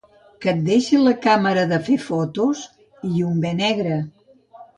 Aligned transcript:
Que 0.43 0.49
et 0.53 0.61
deixi 0.69 1.01
la 1.07 1.13
càmera 1.25 1.65
de 1.73 1.79
fer 1.89 1.99
fotos? 2.07 2.65
I 3.11 3.23
un 3.27 3.37
be 3.45 3.53
negre! 3.61 4.01